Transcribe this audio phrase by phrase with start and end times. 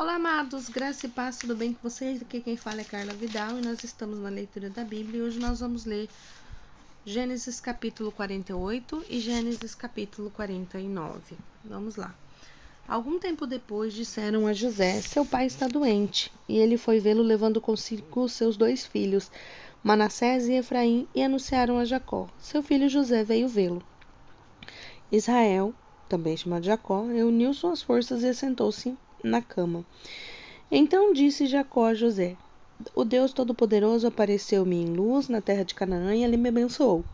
[0.00, 2.22] Olá, amados, graça e paz, tudo bem com vocês?
[2.22, 5.40] Aqui quem fala é Carla Vidal e nós estamos na leitura da Bíblia e hoje
[5.40, 6.08] nós vamos ler
[7.04, 11.36] Gênesis capítulo 48 e Gênesis capítulo 49.
[11.64, 12.14] Vamos lá.
[12.86, 17.60] Algum tempo depois disseram a José: Seu pai está doente, e ele foi vê-lo levando
[17.60, 19.32] consigo seus dois filhos,
[19.82, 22.28] Manassés e Efraim, e anunciaram a Jacó.
[22.38, 23.82] Seu filho José veio vê-lo.
[25.10, 25.74] Israel,
[26.08, 29.84] também chamado Jacó, reuniu suas forças e assentou-se na cama.
[30.70, 32.36] Então disse Jacó a José:
[32.94, 37.04] O Deus Todo-Poderoso apareceu-me em luz na terra de Canaã e ele me abençoou,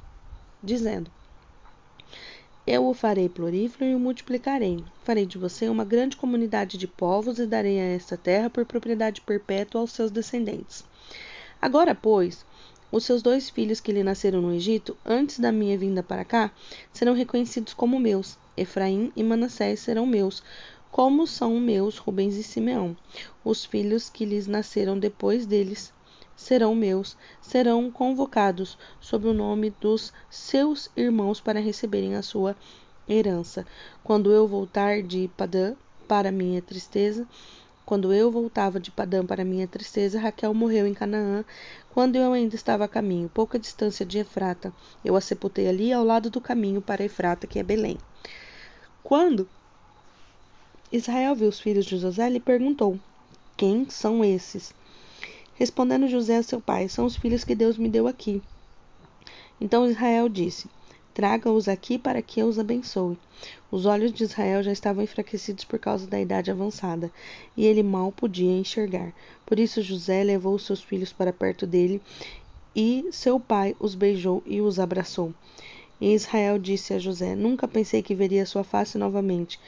[0.63, 1.11] dizendo:
[2.67, 4.85] Eu o farei florífero e o multiplicarei.
[5.05, 9.21] Farei de você uma grande comunidade de povos e darei a esta terra por propriedade
[9.21, 10.85] perpétua aos seus descendentes.
[11.61, 12.45] Agora, pois,
[12.93, 16.53] os seus dois filhos que lhe nasceram no Egito, antes da minha vinda para cá,
[16.93, 18.39] serão reconhecidos como meus.
[18.57, 20.43] Efraim e Manassés serão meus,
[20.95, 22.97] como são meus Rubens e Simeão.
[23.45, 25.93] Os filhos que lhes nasceram depois deles
[26.37, 32.55] serão meus, serão convocados sob o nome dos seus irmãos para receberem a sua
[33.09, 33.67] herança.
[34.05, 35.75] Quando eu voltar de Padã
[36.07, 37.27] para minha tristeza,
[37.85, 41.45] quando eu voltava de Padã para minha tristeza, Raquel morreu em Canaã,
[41.91, 44.73] quando eu ainda estava a caminho, pouca distância de Efrata.
[45.05, 47.99] Eu a sepultei ali ao lado do caminho para Efrata, que é Belém.
[49.03, 49.49] Quando
[50.97, 53.01] Israel viu os filhos de José e lhe perguntou:
[53.57, 54.73] Quem são esses?
[55.57, 58.41] Respondendo José a seu pai: São os filhos que Deus me deu aqui.
[59.61, 60.71] Então Israel disse:
[61.13, 63.19] Traga-os aqui para que eu os abençoe.
[63.73, 67.11] Os olhos de Israel já estavam enfraquecidos por causa da idade avançada,
[67.57, 69.13] e ele mal podia enxergar.
[69.45, 72.01] Por isso José levou seus filhos para perto dele,
[72.73, 75.35] e seu pai os beijou e os abraçou.
[76.01, 79.59] E Israel disse a José: Nunca pensei que veria sua face novamente.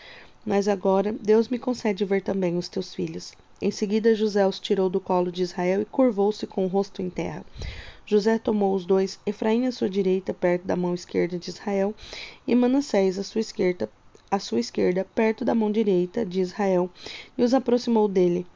[0.47, 3.33] Mas agora Deus me concede ver também os teus filhos.
[3.61, 7.11] Em seguida, José os tirou do colo de Israel e curvou-se com o rosto em
[7.11, 7.45] terra.
[8.07, 11.93] José tomou os dois, Efraim à sua direita, perto da mão esquerda de Israel,
[12.47, 13.91] e Manassés à sua esquerda,
[14.31, 16.89] à sua esquerda, perto da mão direita de Israel,
[17.37, 18.47] e os aproximou dele.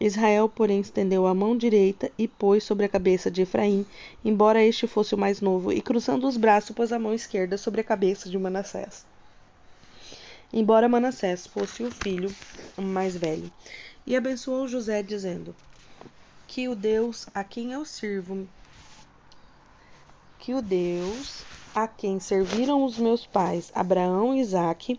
[0.00, 3.84] Israel, porém, estendeu a mão direita e pôs sobre a cabeça de Efraim,
[4.24, 7.82] embora este fosse o mais novo, e cruzando os braços, pôs a mão esquerda sobre
[7.82, 9.04] a cabeça de Manassés
[10.52, 12.34] embora Manassés fosse o filho
[12.76, 13.50] mais velho.
[14.06, 15.54] E abençoou José, dizendo:
[16.46, 18.48] Que o Deus a quem eu sirvo,
[20.38, 21.44] que o Deus
[21.74, 24.98] a quem serviram os meus pais, Abraão e Isaque,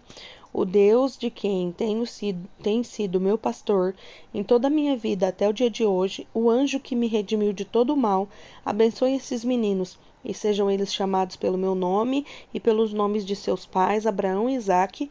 [0.53, 3.95] o Deus de quem tenho sido, tem sido meu pastor
[4.33, 7.53] em toda a minha vida até o dia de hoje, o anjo que me redimiu
[7.53, 8.29] de todo o mal,
[8.65, 13.65] abençoe esses meninos e sejam eles chamados pelo meu nome e pelos nomes de seus
[13.65, 15.09] pais, Abraão e Isaque,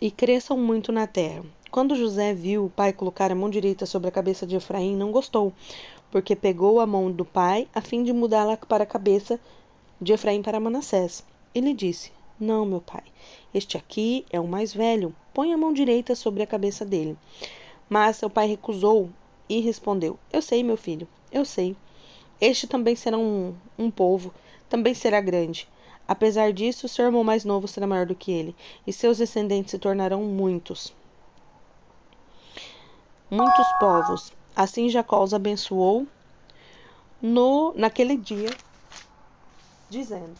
[0.00, 1.44] e cresçam muito na terra.
[1.70, 5.10] Quando José viu o pai colocar a mão direita sobre a cabeça de Efraim, não
[5.10, 5.52] gostou,
[6.10, 9.38] porque pegou a mão do pai a fim de mudá-la para a cabeça
[10.00, 11.24] de Efraim para Manassés.
[11.54, 13.02] Ele disse: Não, meu pai,
[13.52, 17.16] este aqui é o mais velho, põe a mão direita sobre a cabeça dele.
[17.88, 19.10] Mas seu pai recusou
[19.48, 21.76] e respondeu: Eu sei, meu filho, eu sei.
[22.40, 24.32] Este também será um, um povo,
[24.68, 25.68] também será grande.
[26.06, 28.54] Apesar disso, seu irmão mais novo será maior do que ele,
[28.86, 30.94] e seus descendentes se tornarão muitos.
[33.30, 34.32] Muitos povos.
[34.54, 36.06] Assim Jacó os abençoou
[37.20, 38.50] no naquele dia,
[39.90, 40.36] dizendo: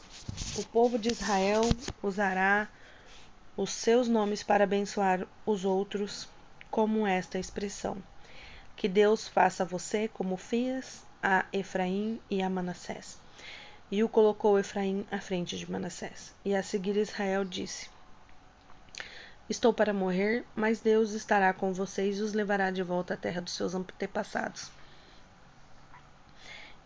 [0.58, 1.62] O povo de Israel
[2.02, 2.68] usará
[3.56, 6.28] os seus nomes para abençoar os outros,
[6.70, 7.96] como esta expressão:
[8.76, 13.18] Que Deus faça você como fez a Efraim e a Manassés.
[13.90, 16.32] E o colocou Efraim à frente de Manassés.
[16.44, 17.90] E a seguir Israel disse:
[19.50, 23.40] Estou para morrer, mas Deus estará com vocês e os levará de volta à terra
[23.40, 24.70] dos seus antepassados.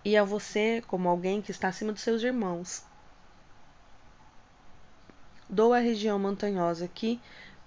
[0.02, 2.82] E a você, como alguém que está acima dos seus irmãos,
[5.50, 7.20] dou a região montanhosa que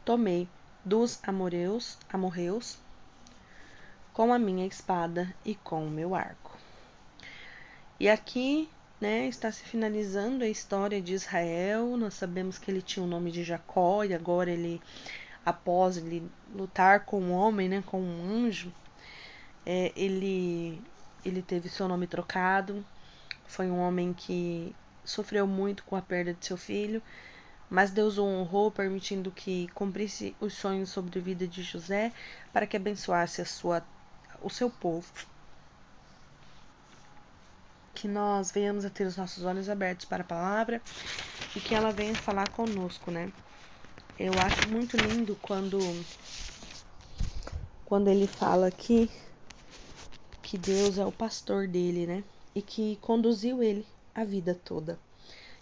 [0.04, 0.50] tomei
[0.84, 2.80] dos amoreus, amorreus,
[4.12, 6.53] com a minha espada e com o meu arco.
[8.04, 8.70] E aqui,
[9.00, 11.96] né, está se finalizando a história de Israel.
[11.96, 14.82] Nós sabemos que ele tinha o nome de Jacó e agora ele,
[15.46, 18.74] após ele lutar com um homem, né, com um anjo,
[19.66, 20.82] é, ele
[21.24, 22.86] ele teve seu nome trocado.
[23.46, 27.02] Foi um homem que sofreu muito com a perda de seu filho,
[27.70, 32.12] mas Deus o honrou, permitindo que cumprisse os sonhos sobre a vida de José,
[32.52, 33.82] para que abençoasse a sua,
[34.42, 35.10] o seu povo
[37.94, 40.82] que nós venhamos a ter os nossos olhos abertos para a palavra
[41.56, 43.32] e que ela venha falar conosco, né?
[44.18, 45.80] Eu acho muito lindo quando
[47.86, 49.10] quando ele fala aqui
[50.42, 52.24] que Deus é o pastor dele, né?
[52.56, 55.00] E que conduziu ele a vida toda.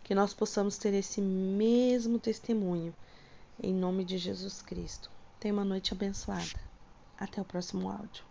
[0.04, 2.94] Que nós possamos ter esse mesmo testemunho
[3.62, 5.10] em nome de Jesus Cristo.
[5.40, 6.60] Tenha uma noite abençoada.
[7.18, 8.31] Até o próximo áudio.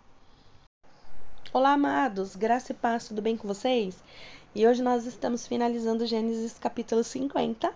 [1.53, 4.01] Olá, amados, graça e paz, tudo bem com vocês?
[4.55, 7.75] E hoje nós estamos finalizando Gênesis capítulo 50.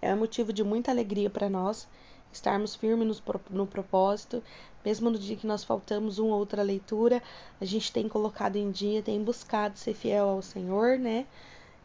[0.00, 1.88] É um motivo de muita alegria para nós
[2.32, 3.20] estarmos firmes
[3.50, 4.40] no, propósito,
[4.84, 7.20] mesmo no dia que nós faltamos uma ou outra leitura,
[7.60, 11.26] a gente tem colocado em dia, tem buscado ser fiel ao Senhor, né?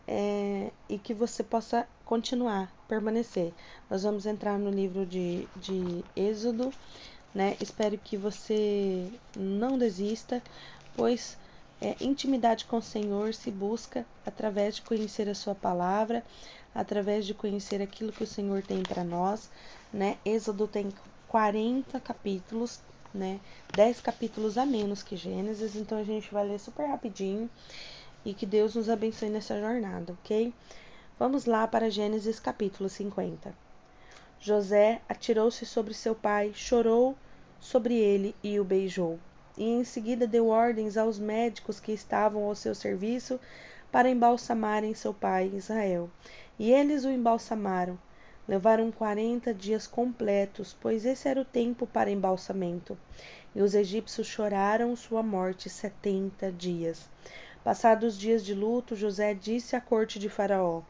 [0.08, 3.52] É, e que você possa continuar, permanecer.
[3.90, 6.72] Nós vamos entrar no livro de, de Êxodo,
[7.34, 7.56] né?
[7.60, 10.44] Espero que você não desista,
[10.96, 11.38] pois
[11.82, 16.24] é, intimidade com o Senhor se busca através de conhecer a Sua palavra,
[16.76, 19.50] através de conhecer aquilo que o Senhor tem para nós,
[19.92, 20.18] né?
[20.24, 20.94] Êxodo tem
[21.28, 22.80] 40 capítulos,
[23.14, 23.40] né?
[23.76, 27.50] 10 capítulos a menos que Gênesis, então a gente vai ler super rapidinho
[28.24, 30.54] e que Deus nos abençoe nessa jornada, ok?
[31.18, 33.54] Vamos lá para Gênesis capítulo 50.
[34.40, 37.16] José atirou-se sobre seu pai, chorou
[37.60, 39.20] sobre ele e o beijou.
[39.58, 43.40] E em seguida deu ordens aos médicos que estavam ao seu serviço
[43.92, 46.10] para embalsamarem seu pai Israel.
[46.58, 47.98] E eles o embalsamaram.
[48.48, 52.98] Levaram quarenta dias completos, pois esse era o tempo para embalsamento.
[53.54, 57.10] E os egípcios choraram sua morte setenta dias.
[57.64, 60.82] Passados os dias de luto, José disse à corte de Faraó: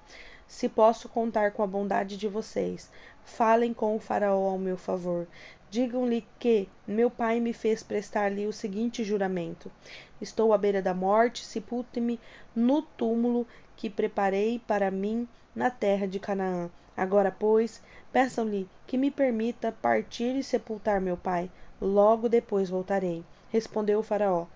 [0.47, 2.89] Se posso contar com a bondade de vocês,
[3.23, 5.27] falem com o Faraó ao meu favor.
[5.71, 9.71] Digam-lhe que meu pai me fez prestar-lhe o seguinte juramento:
[10.19, 12.19] Estou à beira da morte, sepulte-me
[12.53, 13.47] no túmulo
[13.77, 15.25] que preparei para mim
[15.55, 16.69] na terra de Canaã.
[16.97, 17.81] Agora, pois,
[18.11, 21.49] peçam-lhe que me permita partir e sepultar meu pai.
[21.79, 23.23] Logo depois voltarei.
[23.49, 24.47] Respondeu o Faraó: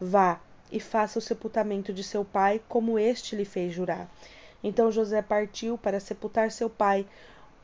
[0.00, 0.40] Vá
[0.72, 4.10] e faça o sepultamento de seu pai, como este lhe fez jurar.
[4.60, 7.06] Então José partiu para sepultar seu pai.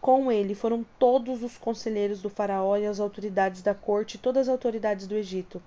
[0.01, 4.49] Com ele foram todos os conselheiros do Faraó e as autoridades da corte e todas
[4.49, 5.61] as autoridades do Egito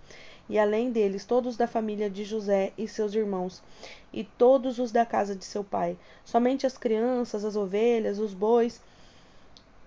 [0.49, 3.63] e além deles todos da família de José e seus irmãos,
[4.11, 5.97] e todos os da casa de seu pai.
[6.25, 8.81] Somente as crianças, as ovelhas, os bois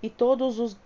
[0.03, 0.77] e todos os,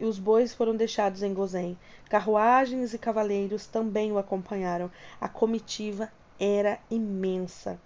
[0.00, 1.78] os bois foram deixados em Gozém.
[2.08, 4.90] Carruagens e cavaleiros também o acompanharam.
[5.20, 7.78] A comitiva era imensa.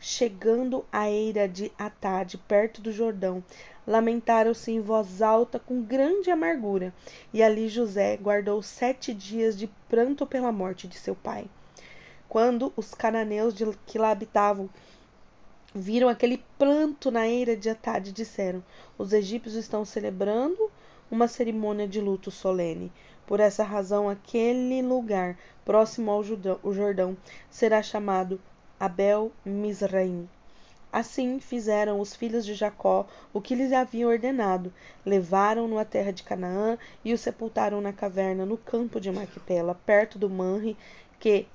[0.00, 3.42] Chegando à eira de Atade, perto do Jordão,
[3.88, 6.92] lamentaram-se em voz alta com grande amargura,
[7.32, 11.46] e ali José guardou sete dias de pranto pela morte de seu pai.
[12.28, 14.68] Quando os cananeus de, que lá habitavam
[15.74, 18.62] viram aquele pranto na eira de Atade, disseram:
[18.98, 20.70] Os egípcios estão celebrando
[21.10, 22.92] uma cerimônia de luto solene.
[23.26, 27.16] Por essa razão, aquele lugar próximo ao Jordão
[27.48, 28.38] será chamado
[28.78, 30.28] Abel Mizraim.
[30.92, 34.72] Assim fizeram os filhos de Jacó o que lhes haviam ordenado.
[35.04, 40.18] Levaram-no à terra de Canaã e o sepultaram na caverna no campo de Maquipela, perto
[40.18, 40.76] do Manre,
[41.20, 41.46] que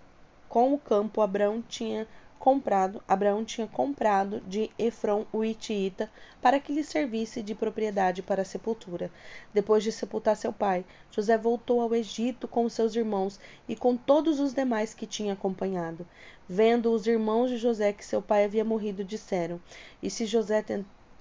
[0.48, 2.08] com o campo Abraão tinha
[2.44, 6.12] comprado, Abraão tinha comprado de Efron o Itiita
[6.42, 9.10] para que lhe servisse de propriedade para a sepultura.
[9.54, 14.42] Depois de sepultar seu pai, José voltou ao Egito com seus irmãos e com todos
[14.42, 16.06] os demais que tinha acompanhado.
[16.46, 19.58] Vendo os irmãos de José que seu pai havia morrido, disseram:
[20.02, 20.66] E se José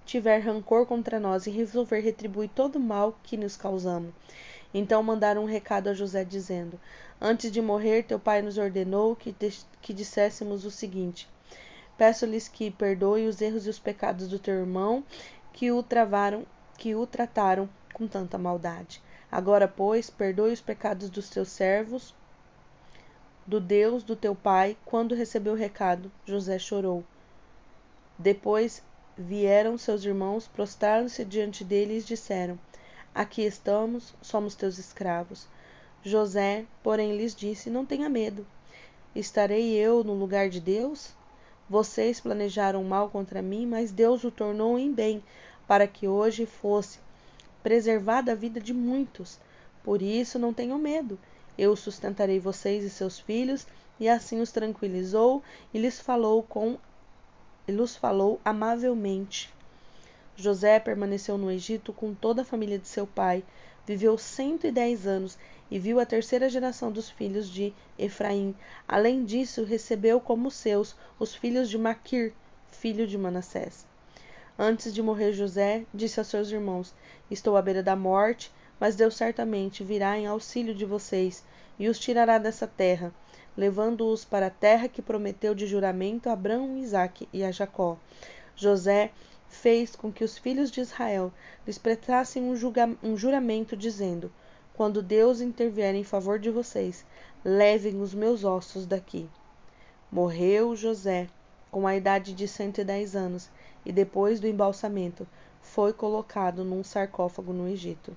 [0.04, 4.12] tiver rancor contra nós e resolver retribuir todo o mal que nos causamos?
[4.74, 6.80] Então mandaram um recado a José, dizendo:
[7.24, 9.32] Antes de morrer, teu pai nos ordenou que,
[9.80, 11.28] que disséssemos o seguinte:
[11.96, 15.04] Peço-lhes que perdoe os erros e os pecados do teu irmão,
[15.52, 16.44] que o travaram,
[16.76, 19.00] que o trataram com tanta maldade.
[19.30, 22.12] Agora, pois, perdoe os pecados dos teus servos,
[23.46, 24.76] do Deus do teu pai.
[24.84, 27.04] Quando recebeu o recado, José chorou.
[28.18, 28.82] Depois
[29.16, 32.58] vieram seus irmãos, prostraram-se diante dele e disseram:
[33.14, 35.46] Aqui estamos, somos teus escravos.
[36.04, 38.44] José, porém, lhes disse: Não tenha medo.
[39.14, 41.10] Estarei eu no lugar de Deus?
[41.68, 45.22] Vocês planejaram mal contra mim, mas Deus o tornou em bem,
[45.66, 46.98] para que hoje fosse
[47.62, 49.38] preservada a vida de muitos.
[49.84, 51.18] Por isso não tenham medo.
[51.56, 53.66] Eu sustentarei vocês e seus filhos.
[54.00, 55.42] E assim os tranquilizou
[55.72, 56.76] e lhes falou com
[57.68, 59.52] lhes falou amavelmente.
[60.34, 63.44] José permaneceu no Egito com toda a família de seu pai,
[63.86, 65.38] viveu cento e dez anos
[65.72, 68.54] e viu a terceira geração dos filhos de Efraim.
[68.86, 72.34] Além disso, recebeu como seus os filhos de Maquir,
[72.70, 73.86] filho de Manassés.
[74.58, 76.94] Antes de morrer José, disse aos seus irmãos:
[77.30, 81.42] Estou à beira da morte, mas Deus certamente virá em auxílio de vocês
[81.78, 83.10] e os tirará dessa terra,
[83.56, 87.96] levando-os para a terra que prometeu de juramento a Abraão, Isaque e a Jacó.
[88.54, 89.10] José
[89.48, 91.32] fez com que os filhos de Israel
[91.66, 92.54] lhes prestassem um,
[93.02, 94.30] um juramento, dizendo:
[94.74, 97.04] Quando Deus intervier em favor de vocês,
[97.44, 99.28] levem os meus ossos daqui.
[100.10, 101.28] Morreu José
[101.70, 103.48] com a idade de 110 anos
[103.84, 105.26] e depois do embalsamento
[105.60, 108.16] foi colocado num sarcófago no Egito.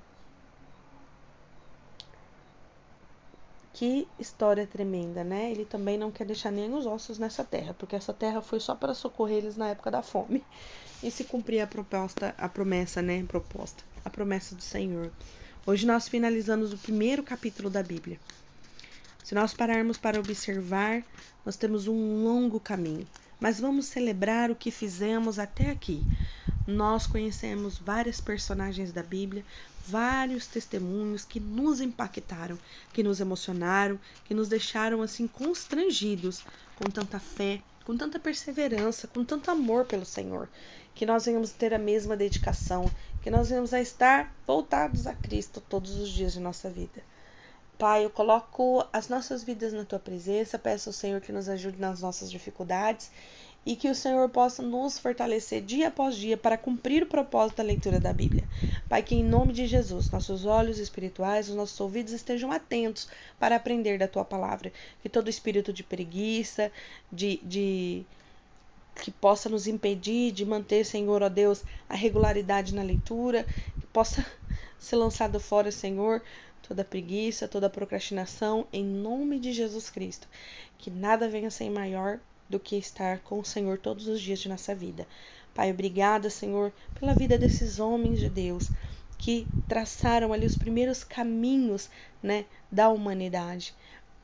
[3.73, 5.51] Que história tremenda, né?
[5.51, 8.73] Ele também não quer deixar nem os ossos nessa terra, porque essa terra foi só
[8.73, 10.41] para socorrer eles na época da fome
[11.03, 13.21] e se cumprir a proposta, a promessa, né?
[13.27, 15.11] Proposta, a promessa do Senhor.
[15.67, 18.19] Hoje nós finalizamos o primeiro capítulo da Bíblia.
[19.23, 21.03] Se nós pararmos para observar,
[21.43, 23.07] nós temos um longo caminho,
[23.39, 26.03] mas vamos celebrar o que fizemos até aqui.
[26.67, 29.43] Nós conhecemos várias personagens da Bíblia,
[29.87, 32.59] vários testemunhos que nos impactaram,
[32.93, 36.45] que nos emocionaram, que nos deixaram assim constrangidos
[36.75, 40.47] com tanta fé, com tanta perseverança, com tanto amor pelo Senhor,
[40.93, 42.89] que nós venhamos ter a mesma dedicação,
[43.25, 47.01] que nós venhamos a estar voltados a Cristo todos os dias de nossa vida.
[47.75, 51.81] Pai, eu coloco as nossas vidas na tua presença, peço ao Senhor que nos ajude
[51.81, 53.09] nas nossas dificuldades
[53.65, 57.63] e que o Senhor possa nos fortalecer dia após dia para cumprir o propósito da
[57.63, 58.43] leitura da Bíblia.
[58.87, 63.55] Pai, que em nome de Jesus, nossos olhos espirituais, os nossos ouvidos estejam atentos para
[63.55, 64.71] aprender da tua palavra.
[65.01, 66.71] Que todo espírito de preguiça,
[67.11, 68.05] de, de
[68.95, 73.45] que possa nos impedir de manter, Senhor, ó Deus, a regularidade na leitura,
[73.79, 74.25] que possa
[74.79, 76.23] ser lançado fora, Senhor,
[76.67, 80.27] toda preguiça, toda procrastinação, em nome de Jesus Cristo.
[80.77, 84.49] Que nada venha ser maior do que estar com o Senhor todos os dias de
[84.49, 85.07] nossa vida.
[85.53, 88.71] Pai, obrigada, Senhor, pela vida desses homens de Deus
[89.17, 91.89] que traçaram ali os primeiros caminhos,
[92.21, 93.73] né, da humanidade.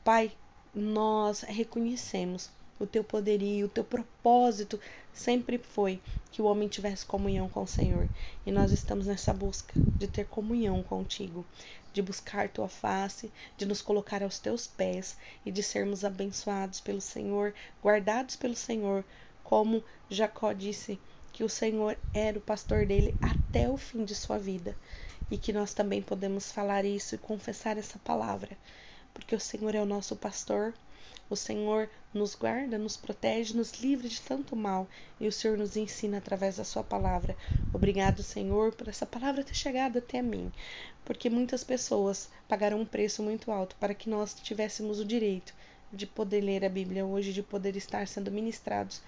[0.04, 0.32] Pai,
[0.74, 4.80] nós reconhecemos o teu poderio, o teu propósito
[5.12, 6.00] sempre foi
[6.30, 8.08] que o homem tivesse comunhão com o Senhor.
[8.46, 11.44] E nós estamos nessa busca de ter comunhão contigo
[11.92, 17.00] de buscar tua face, de nos colocar aos teus pés e de sermos abençoados pelo
[17.00, 19.04] Senhor, guardados pelo Senhor,
[19.44, 20.98] como Jacó disse
[21.32, 24.76] que o Senhor era o pastor dele até o fim de sua vida
[25.30, 28.56] e que nós também podemos falar isso e confessar essa palavra,
[29.12, 30.74] porque o Senhor é o nosso pastor
[31.32, 34.86] o Senhor nos guarda, nos protege, nos livra de tanto mal
[35.18, 37.34] e o Senhor nos ensina através da Sua palavra.
[37.72, 40.52] Obrigado, Senhor, por essa palavra ter chegado até mim,
[41.06, 45.54] porque muitas pessoas pagaram um preço muito alto para que nós tivéssemos o direito
[45.90, 49.00] de poder ler a Bíblia hoje, de poder estar sendo ministrados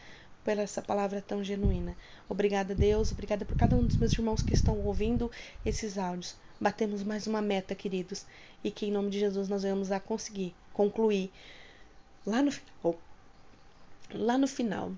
[0.42, 1.94] por essa palavra tão genuína.
[2.26, 5.30] Obrigada, Deus, obrigada por cada um dos meus irmãos que estão ouvindo
[5.64, 6.36] esses áudios.
[6.58, 8.24] Batemos mais uma meta, queridos,
[8.62, 11.30] e que em nome de Jesus nós venhamos a conseguir concluir
[12.26, 13.00] lá no final,
[14.12, 14.92] lá no final,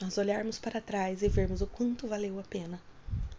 [0.00, 2.80] nós olharmos para trás e vermos o quanto valeu a pena.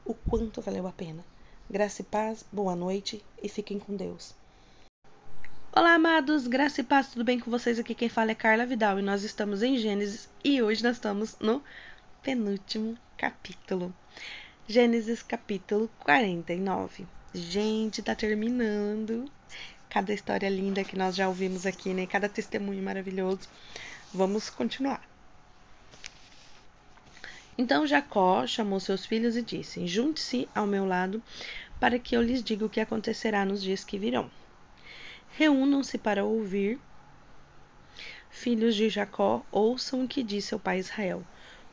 [0.05, 1.23] O quanto valeu a pena.
[1.69, 4.35] Graça e paz, boa noite e fiquem com Deus.
[5.73, 7.79] Olá, amados, graça e paz, tudo bem com vocês?
[7.79, 11.35] Aqui quem fala é Carla Vidal e nós estamos em Gênesis e hoje nós estamos
[11.39, 11.63] no
[12.21, 13.93] penúltimo capítulo.
[14.67, 17.07] Gênesis capítulo 49.
[17.33, 19.31] Gente, tá terminando
[19.91, 22.07] cada história linda que nós já ouvimos aqui, né?
[22.07, 23.41] Cada testemunho maravilhoso.
[24.13, 25.05] Vamos continuar.
[27.57, 31.21] Então Jacó chamou seus filhos e disse: Junte-se ao meu lado,
[31.77, 34.31] para que eu lhes diga o que acontecerá nos dias que virão.
[35.37, 36.79] Reúnam-se para ouvir.
[38.29, 41.21] Filhos de Jacó, ouçam o que disse seu pai Israel.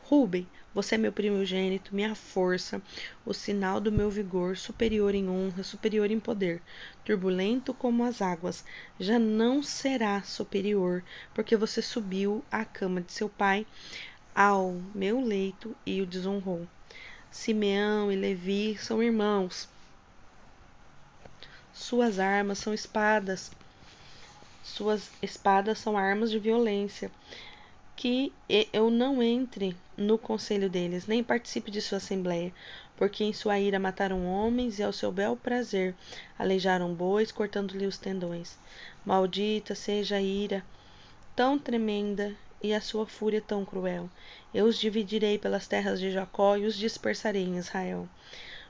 [0.02, 0.44] Ruben,
[0.78, 2.80] você é meu primogênito, minha força,
[3.26, 6.62] o sinal do meu vigor, superior em honra, superior em poder,
[7.04, 8.64] turbulento como as águas,
[8.96, 11.02] já não será superior,
[11.34, 13.66] porque você subiu à cama de seu pai,
[14.32, 16.64] ao meu leito e o desonrou.
[17.28, 19.68] Simeão e Levi são irmãos.
[21.74, 23.50] Suas armas são espadas.
[24.62, 27.10] Suas espadas são armas de violência
[27.98, 28.32] que
[28.72, 32.54] eu não entre no conselho deles, nem participe de sua assembléia,
[32.96, 35.96] porque em sua ira mataram homens e ao seu bel prazer
[36.38, 38.56] aleijaram bois, cortando-lhe os tendões.
[39.04, 40.64] Maldita seja a ira
[41.34, 44.08] tão tremenda e a sua fúria tão cruel.
[44.54, 48.08] Eu os dividirei pelas terras de Jacó e os dispersarei em Israel.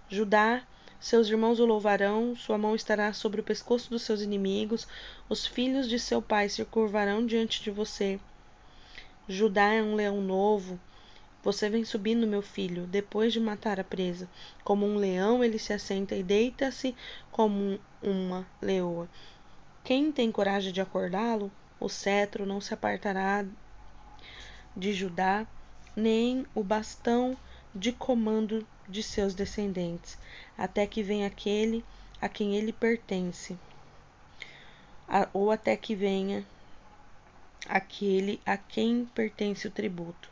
[0.09, 0.63] Judá,
[0.99, 4.89] seus irmãos o louvarão, sua mão estará sobre o pescoço dos seus inimigos,
[5.29, 8.19] os filhos de seu pai se curvarão diante de você
[9.31, 10.81] Judá é um leão novo,
[11.43, 14.29] Você vem subindo, meu filho, depois de matar a presa.
[14.65, 16.97] Como um leão, ele se assenta e deita-se
[17.31, 19.09] como uma leoa.
[19.85, 21.51] Quem tem coragem de acordá-lo?
[21.79, 23.45] O cetro não se apartará
[24.77, 25.47] de Judá,
[25.95, 27.37] nem o bastão
[27.75, 30.19] de comando de seus descendentes,
[30.57, 31.85] até que venha aquele
[32.21, 33.57] a quem ele pertence,
[35.33, 36.45] ou até que venha
[37.67, 40.31] aquele a quem pertence o tributo.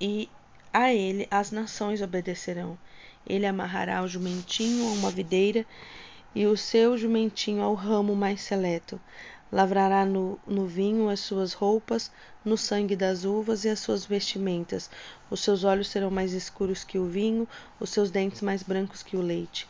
[0.00, 0.28] E
[0.72, 2.78] a ele as nações obedecerão.
[3.26, 5.66] Ele amarrará o jumentinho a uma videira
[6.34, 9.00] e o seu jumentinho ao ramo mais seleto.
[9.50, 12.12] Lavrará no, no vinho as suas roupas,
[12.44, 14.90] no sangue das uvas e as suas vestimentas.
[15.30, 17.48] Os seus olhos serão mais escuros que o vinho,
[17.80, 19.66] os seus dentes mais brancos que o leite.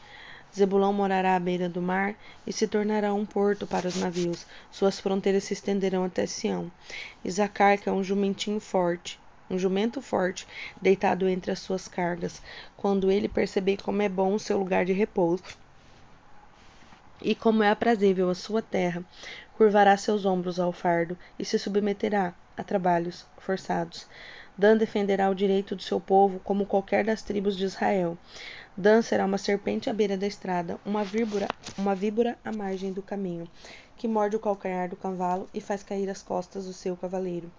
[0.54, 2.14] Zebulão morará à beira do mar
[2.46, 4.46] e se tornará um porto para os navios.
[4.70, 6.70] Suas fronteiras se estenderão até Sião.
[7.24, 10.46] Isacar, que é um jumentinho forte, um jumento forte,
[10.80, 12.42] deitado entre as suas cargas,
[12.76, 15.42] quando ele perceber como é bom o seu lugar de repouso
[17.20, 19.04] e como é aprazível a sua terra,
[19.56, 24.06] curvará seus ombros ao fardo e se submeterá a trabalhos forçados.
[24.56, 28.18] Dan defenderá o direito do seu povo como qualquer das tribos de Israel.
[28.80, 33.02] Dan será uma serpente à beira da estrada, uma víbora, uma víbora à margem do
[33.02, 33.50] caminho,
[33.96, 37.50] que morde o calcanhar do cavalo e faz cair as costas do seu cavaleiro.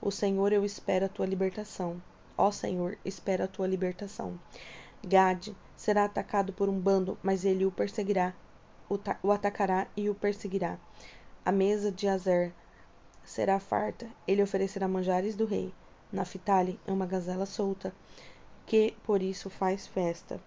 [0.00, 2.00] O Senhor, eu espero a tua libertação.
[2.38, 4.38] Ó Senhor, espero a tua libertação.
[5.04, 8.32] Gade será atacado por um bando, mas ele o perseguirá,
[8.88, 10.78] o, o atacará e o perseguirá.
[11.44, 12.52] A mesa de Azer
[13.24, 15.74] será farta, ele oferecerá manjares do rei.
[16.12, 17.92] Naphtali é uma gazela solta,
[18.64, 20.40] que por isso faz festa.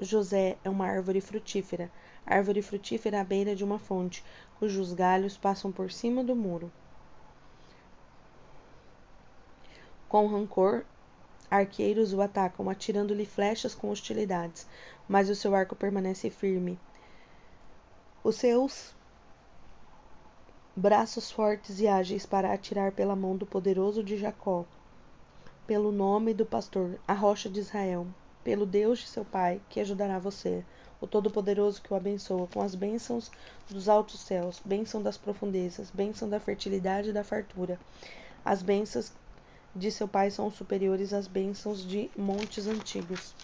[0.00, 1.90] José é uma árvore frutífera,
[2.26, 4.22] árvore frutífera à beira de uma fonte,
[4.58, 6.70] cujos galhos passam por cima do muro.
[10.08, 10.84] Com rancor,
[11.50, 14.66] arqueiros o atacam, atirando-lhe flechas com hostilidades,
[15.08, 16.78] mas o seu arco permanece firme.
[18.22, 18.94] Os seus
[20.76, 24.66] braços fortes e ágeis para atirar pela mão do poderoso de Jacó,
[25.66, 28.06] pelo nome do pastor, a rocha de Israel,
[28.46, 30.64] pelo Deus de seu pai, que ajudará você,
[31.00, 33.28] o Todo-Poderoso que o abençoa com as bênçãos
[33.68, 37.76] dos altos céus, bênção das profundezas, bênção da fertilidade e da fartura.
[38.44, 39.10] As bênçãos
[39.74, 43.34] de seu pai são superiores às bênçãos de montes antigos.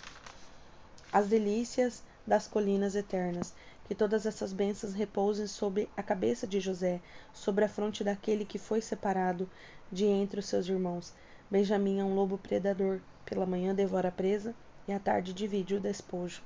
[1.13, 3.53] As delícias das colinas eternas
[3.89, 7.01] que todas essas bênçãos repousem sobre a cabeça de José,
[7.35, 9.51] sobre a fronte daquele que foi separado
[9.91, 11.13] de entre os seus irmãos.
[11.51, 14.55] Benjamim é um lobo predador, pela manhã devora a presa
[14.87, 16.43] e à tarde divide o despojo.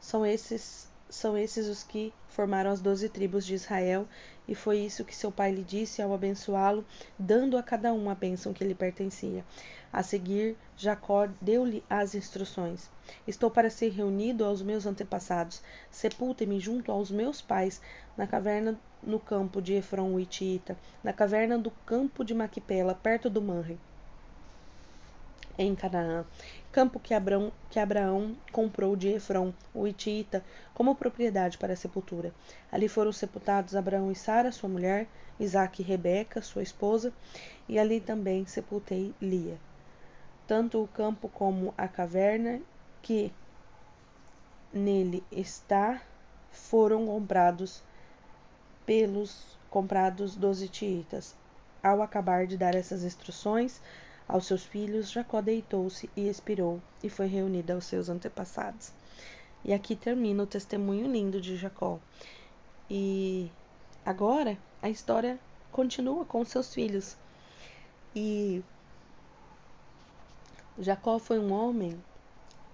[0.00, 4.08] São esses são esses os que formaram as doze tribos de Israel,
[4.48, 6.84] e foi isso que seu pai lhe disse ao abençoá-lo,
[7.16, 9.44] dando a cada um a bênção que lhe pertencia.
[9.92, 12.90] A seguir, Jacó deu-lhe as instruções:
[13.26, 15.62] Estou para ser reunido aos meus antepassados.
[15.90, 17.80] Sepultem-me junto aos meus pais,
[18.16, 23.30] na caverna no campo de Efron o Itiita, na caverna do campo de Maquipela, perto
[23.30, 23.78] do Manre
[25.58, 26.24] em Canaã,
[26.70, 32.34] campo que Abraão, que Abraão comprou de Efron, o Itiita, como propriedade para a sepultura.
[32.70, 35.06] Ali foram sepultados Abraão e Sara, sua mulher,
[35.40, 37.12] Isaque e Rebeca, sua esposa,
[37.68, 39.58] e ali também sepultei Lia.
[40.46, 42.60] Tanto o campo como a caverna
[43.02, 43.32] que
[44.72, 46.00] nele está
[46.50, 47.82] foram comprados
[48.84, 51.34] pelos comprados dos itiitas.
[51.82, 53.80] Ao acabar de dar essas instruções,
[54.28, 58.90] aos seus filhos, Jacó deitou-se e expirou, e foi reunido aos seus antepassados.
[59.64, 61.98] E aqui termina o testemunho lindo de Jacó.
[62.90, 63.50] E
[64.04, 65.38] agora a história
[65.72, 67.16] continua com seus filhos.
[68.14, 68.62] E
[70.78, 71.98] Jacó foi um homem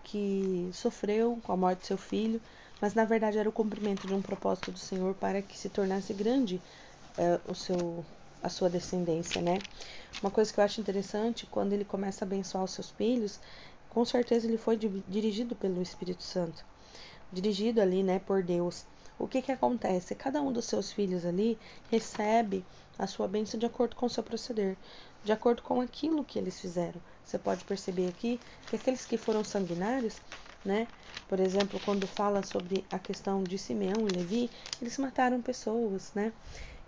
[0.04, 2.40] que sofreu com a morte de seu filho,
[2.80, 6.12] mas na verdade era o cumprimento de um propósito do Senhor para que se tornasse
[6.12, 6.60] grande
[7.16, 8.04] é, o seu
[8.42, 9.58] a sua descendência, né?
[10.22, 13.38] Uma coisa que eu acho interessante, quando ele começa a abençoar os seus filhos,
[13.88, 16.64] com certeza ele foi dirigido pelo Espírito Santo,
[17.32, 18.84] dirigido ali, né, por Deus.
[19.18, 20.14] O que que acontece?
[20.14, 21.58] Cada um dos seus filhos ali
[21.90, 22.64] recebe
[22.98, 24.76] a sua bênção de acordo com o seu proceder,
[25.24, 27.00] de acordo com aquilo que eles fizeram.
[27.24, 30.16] Você pode perceber aqui que aqueles que foram sanguinários,
[30.64, 30.88] né?
[31.28, 34.50] Por exemplo, quando fala sobre a questão de Simeão e Levi,
[34.80, 36.32] eles mataram pessoas, né?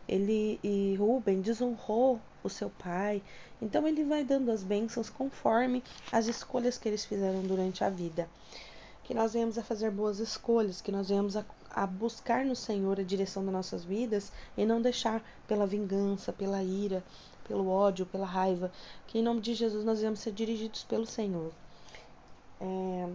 [0.08, 3.22] Ele e Ruben desonrou o seu pai.
[3.60, 8.28] Então ele vai dando as bênçãos conforme as escolhas que eles fizeram durante a vida.
[9.02, 12.98] Que nós venhamos a fazer boas escolhas, que nós venhamos a, a buscar no Senhor
[12.98, 17.04] a direção das nossas vidas e não deixar pela vingança, pela ira,
[17.46, 18.70] pelo ódio, pela raiva,
[19.06, 21.52] que em nome de Jesus nós vamos ser dirigidos pelo Senhor.
[22.60, 23.08] É,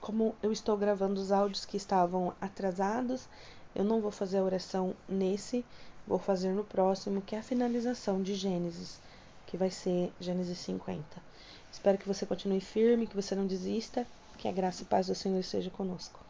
[0.00, 3.28] como eu estou gravando os áudios que estavam atrasados,
[3.74, 5.64] eu não vou fazer a oração nesse,
[6.08, 8.98] vou fazer no próximo, que é a finalização de Gênesis,
[9.46, 11.04] que vai ser Gênesis 50.
[11.70, 14.06] Espero que você continue firme, que você não desista,
[14.38, 16.27] que a graça e paz do Senhor esteja conosco.